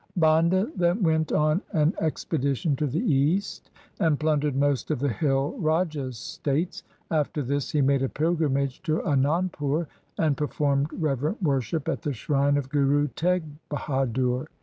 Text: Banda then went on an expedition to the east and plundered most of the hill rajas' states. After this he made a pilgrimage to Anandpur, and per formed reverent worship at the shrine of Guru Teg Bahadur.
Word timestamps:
Banda 0.17 0.67
then 0.75 1.03
went 1.03 1.31
on 1.31 1.61
an 1.73 1.93
expedition 1.99 2.75
to 2.77 2.87
the 2.87 2.97
east 3.05 3.69
and 3.99 4.19
plundered 4.19 4.55
most 4.55 4.89
of 4.89 4.97
the 4.97 5.09
hill 5.13 5.53
rajas' 5.59 6.17
states. 6.17 6.81
After 7.11 7.43
this 7.43 7.69
he 7.69 7.81
made 7.81 8.01
a 8.01 8.09
pilgrimage 8.09 8.81
to 8.81 9.01
Anandpur, 9.03 9.85
and 10.17 10.35
per 10.35 10.47
formed 10.47 10.87
reverent 10.91 11.43
worship 11.43 11.87
at 11.87 12.01
the 12.01 12.13
shrine 12.13 12.57
of 12.57 12.69
Guru 12.69 13.09
Teg 13.09 13.43
Bahadur. 13.69 14.47